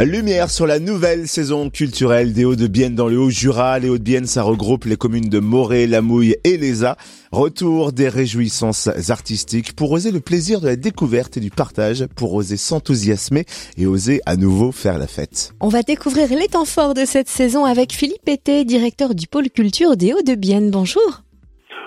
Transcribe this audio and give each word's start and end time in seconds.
Lumière 0.00 0.50
sur 0.50 0.66
la 0.66 0.80
nouvelle 0.80 1.28
saison 1.28 1.70
culturelle 1.70 2.32
des 2.32 2.44
Hauts-de-Bienne 2.44 2.96
dans 2.96 3.06
le 3.06 3.16
Haut-Jura. 3.16 3.78
Les 3.78 3.88
Hauts-de-Bienne, 3.88 4.26
ça 4.26 4.42
regroupe 4.42 4.86
les 4.86 4.96
communes 4.96 5.28
de 5.28 5.38
Moret, 5.38 5.86
Lamouille 5.86 6.34
et 6.42 6.56
Léza. 6.56 6.96
Retour 7.30 7.92
des 7.92 8.08
réjouissances 8.08 8.88
artistiques 9.10 9.76
pour 9.76 9.92
oser 9.92 10.10
le 10.10 10.18
plaisir 10.18 10.60
de 10.60 10.66
la 10.66 10.74
découverte 10.74 11.36
et 11.36 11.40
du 11.40 11.50
partage, 11.50 12.06
pour 12.16 12.34
oser 12.34 12.56
s'enthousiasmer 12.56 13.44
et 13.78 13.86
oser 13.86 14.20
à 14.26 14.34
nouveau 14.34 14.72
faire 14.72 14.98
la 14.98 15.06
fête. 15.06 15.54
On 15.60 15.68
va 15.68 15.82
découvrir 15.82 16.28
les 16.28 16.48
temps 16.48 16.64
forts 16.64 16.94
de 16.94 17.04
cette 17.04 17.28
saison 17.28 17.64
avec 17.64 17.92
Philippe 17.92 18.24
Pété, 18.24 18.64
directeur 18.64 19.14
du 19.14 19.28
pôle 19.28 19.48
culture 19.48 19.96
des 19.96 20.12
Hauts-de-Bienne. 20.12 20.72
Bonjour. 20.72 21.22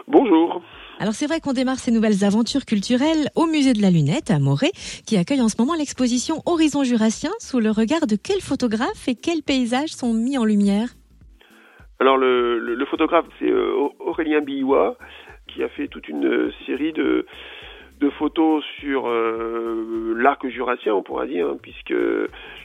Bonjour. 0.07 0.61
Alors 1.00 1.14
c'est 1.14 1.27
vrai 1.27 1.39
qu'on 1.39 1.54
démarre 1.54 1.77
ces 1.77 1.91
nouvelles 1.91 2.25
aventures 2.25 2.66
culturelles 2.66 3.29
au 3.36 3.46
musée 3.46 3.73
de 3.73 3.82
la 3.84 3.91
Lunette 3.91 4.32
à 4.32 4.39
Moret, 4.39 4.71
qui 5.05 5.16
accueille 5.16 5.41
en 5.41 5.47
ce 5.50 5.61
moment 5.61 5.75
l'exposition 5.75 6.41
Horizon 6.47 6.84
Jurassien 6.84 7.29
sous 7.38 7.59
le 7.59 7.70
regard 7.70 8.07
de 8.07 8.16
quels 8.16 8.41
photographes 8.41 9.07
et 9.07 9.14
quels 9.14 9.43
paysages 9.46 9.93
sont 9.93 10.14
mis 10.14 10.39
en 10.39 10.46
lumière? 10.46 10.89
Alors 12.00 12.18
le, 12.18 12.83
photographe 12.89 13.25
c'est 13.38 13.52
euh, 13.52 13.89
Aurélien 14.00 14.41
Billois 14.41 14.97
qui 15.47 15.61
a 15.61 15.69
fait 15.69 15.88
toute 15.88 16.07
une 16.07 16.52
série 16.65 16.93
de, 16.93 17.25
photos 18.18 18.64
sur 18.79 19.07
euh, 19.07 20.16
l'arc 20.18 20.47
jurassien 20.47 20.96
on 20.96 21.04
pourra 21.04 21.27
dire, 21.27 21.47
hein, 21.47 21.57
puisque 21.61 21.93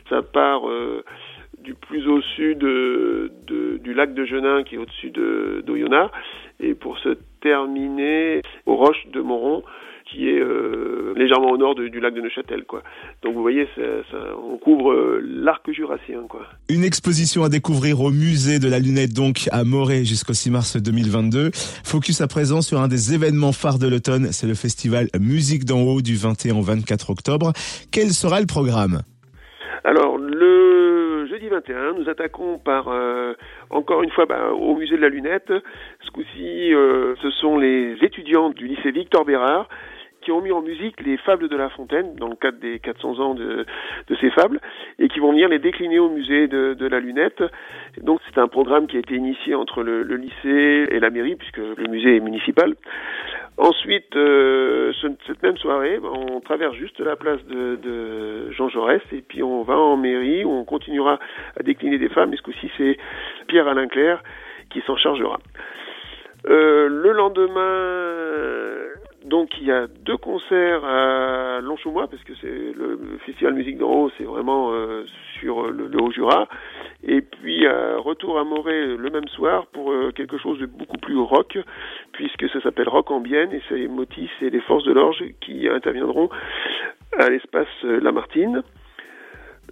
ça 0.08 0.22
part 0.22 0.68
euh, 0.68 1.04
du 1.58 1.74
plus 1.74 2.06
au 2.08 2.22
sud 2.22 2.60
du 2.60 3.94
lac 3.94 4.14
de 4.14 4.24
Genin 4.24 4.62
qui 4.62 4.76
est 4.76 4.78
au-dessus 4.78 5.10
d'Oyonnax. 5.10 6.10
Et 6.60 6.74
pour 6.74 6.98
se 6.98 7.16
terminer 7.42 8.42
aux 8.66 8.76
roches 8.76 9.06
de 9.12 9.20
Moron 9.20 9.62
qui 10.10 10.28
est 10.28 10.40
euh, 10.40 11.14
légèrement 11.16 11.50
au 11.50 11.56
nord 11.56 11.74
du 11.74 12.00
lac 12.00 12.14
de 12.14 12.20
Neuchâtel 12.20 12.64
quoi. 12.64 12.82
Donc 13.22 13.34
vous 13.34 13.42
voyez 13.42 13.66
ça, 13.76 14.16
on 14.36 14.58
couvre 14.58 14.92
euh, 14.92 15.20
l'arc 15.24 15.70
jurassien 15.70 16.22
quoi. 16.28 16.42
Une 16.68 16.84
exposition 16.84 17.44
à 17.44 17.48
découvrir 17.48 18.00
au 18.00 18.10
musée 18.10 18.58
de 18.58 18.68
la 18.68 18.78
lunette 18.78 19.14
donc 19.14 19.48
à 19.52 19.64
Moret 19.64 20.04
jusqu'au 20.04 20.34
6 20.34 20.50
mars 20.50 20.76
2022. 20.76 21.50
Focus 21.84 22.20
à 22.20 22.28
présent 22.28 22.60
sur 22.60 22.80
un 22.80 22.88
des 22.88 23.14
événements 23.14 23.52
phares 23.52 23.78
de 23.78 23.88
l'automne, 23.88 24.28
c'est 24.32 24.46
le 24.46 24.54
festival 24.54 25.06
Musique 25.18 25.64
d'en 25.64 25.80
haut 25.80 26.02
du 26.02 26.16
21 26.16 26.56
au 26.56 26.62
24 26.62 27.10
octobre. 27.10 27.52
Quel 27.90 28.10
sera 28.10 28.40
le 28.40 28.46
programme? 28.46 29.02
Alors 29.84 30.18
le 30.18 31.26
jeudi 31.26 31.48
21, 31.48 31.94
nous 31.94 32.08
attaquons 32.08 32.58
par, 32.58 32.88
euh, 32.88 33.32
encore 33.70 34.02
une 34.02 34.10
fois, 34.10 34.26
bah, 34.26 34.52
au 34.52 34.76
musée 34.76 34.96
de 34.96 35.00
la 35.00 35.08
lunette. 35.08 35.52
Ce 36.04 36.10
coup-ci, 36.10 36.74
sont 37.42 37.58
les 37.58 37.96
étudiants 38.02 38.50
du 38.50 38.68
lycée 38.68 38.92
Victor 38.92 39.24
Bérard 39.24 39.68
qui 40.22 40.30
ont 40.30 40.40
mis 40.40 40.52
en 40.52 40.62
musique 40.62 41.00
les 41.04 41.16
fables 41.16 41.48
de 41.48 41.56
La 41.56 41.68
Fontaine, 41.70 42.14
dans 42.14 42.28
le 42.28 42.36
cadre 42.36 42.58
des 42.60 42.78
400 42.78 43.18
ans 43.18 43.34
de, 43.34 43.66
ces 44.20 44.30
fables, 44.30 44.60
et 45.00 45.08
qui 45.08 45.18
vont 45.18 45.32
venir 45.32 45.48
les 45.48 45.58
décliner 45.58 45.98
au 45.98 46.08
musée 46.08 46.46
de, 46.46 46.86
la 46.86 47.00
Lunette. 47.00 47.42
donc 48.00 48.20
c'est 48.28 48.38
un 48.38 48.46
programme 48.46 48.86
qui 48.86 48.96
a 48.96 49.00
été 49.00 49.16
initié 49.16 49.56
entre 49.56 49.82
le, 49.82 50.04
lycée 50.14 50.86
et 50.92 51.00
la 51.00 51.10
mairie, 51.10 51.34
puisque 51.34 51.58
le 51.58 51.88
musée 51.88 52.14
est 52.14 52.20
municipal. 52.20 52.74
Ensuite, 53.58 54.14
euh, 54.14 54.92
cette 55.26 55.42
même 55.42 55.56
soirée, 55.56 55.98
on 56.00 56.38
traverse 56.38 56.76
juste 56.76 57.00
la 57.00 57.16
place 57.16 57.44
de, 57.46 57.74
de, 57.82 58.52
Jean 58.52 58.68
Jaurès 58.68 59.02
et 59.10 59.22
puis 59.22 59.42
on 59.42 59.62
va 59.62 59.76
en 59.76 59.96
mairie 59.96 60.44
où 60.44 60.52
on 60.52 60.64
continuera 60.64 61.18
à 61.58 61.64
décliner 61.64 61.98
des 61.98 62.08
femmes. 62.08 62.32
Et 62.32 62.36
ce 62.36 62.42
coup-ci, 62.42 62.70
c'est 62.78 62.96
Pierre-Alain 63.48 63.88
Claire 63.88 64.22
qui 64.70 64.82
s'en 64.86 64.96
chargera. 64.96 65.40
Euh, 66.48 66.88
le 66.88 67.12
lendemain, 67.12 68.88
donc 69.24 69.50
il 69.60 69.66
y 69.68 69.70
a 69.70 69.86
deux 69.86 70.16
concerts 70.16 70.84
à 70.84 71.60
Longchaumois 71.60 72.08
parce 72.08 72.22
que 72.24 72.32
c'est 72.40 72.72
le 72.74 72.98
festival 73.24 73.54
musique 73.54 73.78
d'en 73.78 73.90
haut, 73.90 74.10
c'est 74.18 74.24
vraiment 74.24 74.72
euh, 74.72 75.04
sur 75.38 75.70
le, 75.70 75.88
Haut-Jura. 76.00 76.48
Et 77.04 77.20
puis 77.20 77.66
retour 77.96 78.38
à 78.38 78.44
Moret 78.44 78.96
le 78.96 79.10
même 79.10 79.28
soir 79.28 79.66
pour 79.68 79.92
euh, 79.92 80.10
quelque 80.10 80.36
chose 80.36 80.58
de 80.58 80.66
beaucoup 80.66 80.98
plus 80.98 81.18
rock 81.18 81.58
puisque 82.12 82.48
ça 82.48 82.60
s'appelle 82.60 82.88
Rock 82.88 83.12
Ambienne 83.12 83.52
et 83.52 83.62
c'est 83.68 83.86
Motis 83.86 84.30
et 84.40 84.50
les 84.50 84.60
Forces 84.60 84.84
de 84.84 84.92
l'Orge 84.92 85.22
qui 85.40 85.68
interviendront 85.68 86.28
à 87.18 87.28
l'espace 87.28 87.68
Lamartine. 87.84 88.62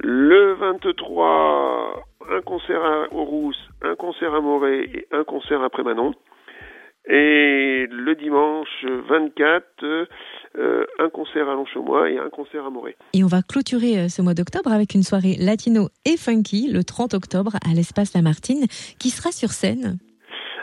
Le 0.03 0.55
23, 0.55 2.05
un 2.31 2.41
concert 2.43 2.83
à 2.85 3.13
Aurousse, 3.13 3.69
un 3.83 3.97
concert 3.97 4.35
à 4.35 4.41
Moret 4.41 4.85
et 4.85 5.07
un 5.11 5.25
concert 5.25 5.63
à 5.63 5.69
Prémanon. 5.69 6.15
Et 7.13 7.89
le 7.91 8.15
dimanche 8.15 8.85
24, 8.85 9.65
euh, 9.83 10.87
un 11.01 11.09
concert 11.09 11.49
à 11.49 11.55
Longchaumois 11.55 12.09
et 12.09 12.19
un 12.19 12.29
concert 12.29 12.65
à 12.65 12.71
Moret. 12.71 12.95
Et 13.15 13.25
on 13.25 13.27
va 13.27 13.43
clôturer 13.43 13.99
euh, 13.99 14.09
ce 14.09 14.23
mois 14.23 14.35
d'octobre 14.35 14.73
avec 14.73 14.95
une 14.95 15.03
soirée 15.03 15.35
latino 15.37 15.89
et 16.05 16.17
funky 16.17 16.71
le 16.73 16.85
30 16.85 17.15
octobre 17.15 17.57
à 17.69 17.75
l'espace 17.75 18.15
Lamartine 18.15 18.67
qui 19.01 19.11
sera 19.11 19.33
sur 19.33 19.49
scène. 19.49 19.99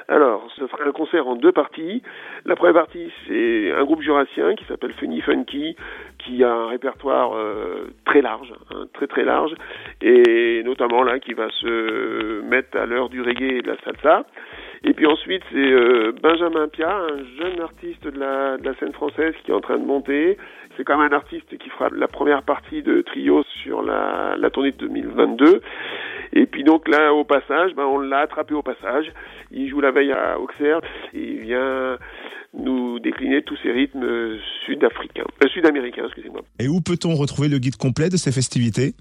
Alors, 0.10 0.48
ce 0.56 0.66
sera 0.68 0.86
un 0.86 0.92
concert 0.94 1.28
en 1.28 1.36
deux 1.36 1.52
parties. 1.52 2.02
La 2.46 2.56
première 2.56 2.76
partie, 2.76 3.12
c'est 3.28 3.74
un 3.74 3.84
groupe 3.84 4.02
jurassien 4.02 4.56
qui 4.56 4.64
s'appelle 4.66 4.94
Funny 4.94 5.20
Funky, 5.20 5.76
qui 6.20 6.46
a 6.46 6.54
un 6.54 6.68
répertoire 6.68 7.34
euh, 7.36 7.94
très 8.06 8.22
large, 8.22 8.54
hein, 8.72 8.86
très 8.94 9.08
très 9.08 9.26
large, 9.26 9.54
et 10.02 10.64
notamment 10.64 11.04
là, 11.04 11.20
qui 11.20 11.34
va 11.34 11.50
se 11.60 12.42
mettre 12.44 12.78
à 12.78 12.86
l'heure 12.86 13.10
du 13.10 13.22
reggae 13.22 13.58
et 13.58 13.62
de 13.62 13.68
la 13.68 13.78
salsa. 13.84 14.24
Et 14.84 14.94
puis 14.94 15.06
ensuite, 15.06 15.42
c'est 15.52 15.58
euh, 15.58 16.12
Benjamin 16.22 16.68
Pia, 16.68 16.96
un 16.96 17.18
jeune 17.38 17.60
artiste 17.62 18.04
de 18.04 18.20
la, 18.20 18.58
de 18.58 18.66
la 18.66 18.76
scène 18.76 18.94
française 18.94 19.34
qui 19.44 19.52
est 19.52 19.54
en 19.54 19.62
train 19.62 19.78
de 19.78 19.86
monter. 19.86 20.38
C'est 20.76 20.84
quand 20.84 20.98
même 20.98 21.12
un 21.12 21.16
artiste 21.16 21.58
qui 21.58 21.70
fera 21.70 21.90
la 21.92 22.08
première 22.08 22.44
partie 22.44 22.84
de 22.84 23.02
Trio 23.02 23.44
sur 23.64 23.82
la, 23.82 24.36
la 24.38 24.50
tournée 24.50 24.72
de 24.72 24.78
2022. 24.78 25.62
Et 26.34 26.46
puis 26.46 26.64
donc 26.64 26.88
là, 26.88 27.14
au 27.14 27.24
passage, 27.24 27.74
ben, 27.76 27.86
on 27.86 28.00
l'a 28.00 28.20
attrapé 28.20 28.54
au 28.54 28.62
passage. 28.62 29.12
Il 29.52 29.70
joue 29.70 29.82
la 29.82 29.92
veille 29.92 30.12
à 30.12 30.40
Auxerre 30.40 30.82
et 31.14 31.20
il 31.20 31.40
vient 31.40 31.98
nous 32.54 33.00
décliner 33.00 33.42
tous 33.44 33.58
ces 33.62 33.72
rythmes 33.72 34.38
sud-africains, 34.66 35.26
euh, 35.44 35.48
sud-américains, 35.50 36.04
excusez-moi. 36.06 36.42
Et 36.60 36.68
où 36.68 36.82
peut-on 36.82 37.16
retrouver 37.16 37.50
le 37.50 37.60
guide 37.60 37.76
complet 37.76 38.10
de 38.10 38.18
ces 38.18 38.32
festivités? 38.32 38.94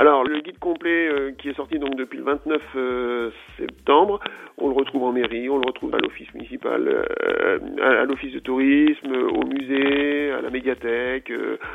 Alors, 0.00 0.24
le 0.24 0.40
guide 0.40 0.58
complet 0.58 1.08
euh, 1.10 1.32
qui 1.36 1.50
est 1.50 1.56
sorti 1.56 1.78
donc 1.78 1.94
depuis 1.94 2.16
le 2.16 2.24
29 2.24 2.62
euh, 2.74 3.30
septembre, 3.58 4.18
on 4.56 4.68
le 4.68 4.74
retrouve 4.74 5.02
en 5.02 5.12
mairie, 5.12 5.50
on 5.50 5.58
le 5.58 5.66
retrouve 5.66 5.94
à 5.94 5.98
l'office 5.98 6.32
municipal, 6.32 6.88
euh, 6.88 7.58
à, 7.82 8.06
l'office 8.06 8.32
de 8.32 8.38
tourisme, 8.38 9.12
au 9.12 9.44
musée, 9.44 10.32
à 10.32 10.40
la 10.40 10.48
médiathèque, 10.48 11.30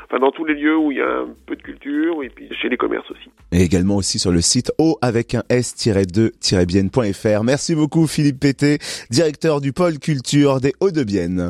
enfin 0.06 0.18
dans 0.18 0.32
tous 0.32 0.44
les 0.44 0.54
lieux 0.54 0.76
où 0.76 0.90
il 0.90 0.98
y 0.98 1.00
a 1.00 1.18
un 1.20 1.28
peu 1.46 1.54
de 1.54 1.62
culture 1.62 2.20
et 2.24 2.28
puis 2.28 2.48
chez 2.60 2.68
les 2.68 2.76
commerces 2.76 3.08
aussi. 3.12 3.30
Et 3.52 3.62
également 3.62 3.94
aussi 3.94 4.18
sur 4.18 4.32
le 4.32 4.40
site 4.40 4.72
o 4.78 4.98
avec 5.02 5.36
un 5.36 5.44
s-2-bienne.fr. 5.48 7.44
Merci 7.44 7.76
beaucoup 7.76 8.08
Philippe 8.08 8.40
Pété, 8.40 8.78
directeur 9.08 9.60
du 9.60 9.72
pôle 9.72 10.00
culture 10.00 10.60
des 10.60 10.72
Hauts-de-Bienne. 10.80 11.44